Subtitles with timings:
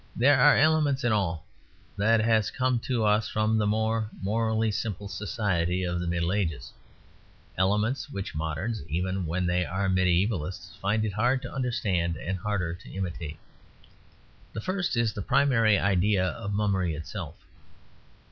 [0.15, 1.45] There are elements in all
[1.95, 6.73] that has come to us from the more morally simple society of the Middle Ages:
[7.55, 12.73] elements which moderns, even when they are mediævalists, find it hard to understand and harder
[12.73, 13.37] to imitate.
[14.53, 17.35] The first is the primary idea of Mummery itself.